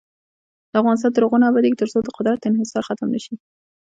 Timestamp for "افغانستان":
0.79-1.11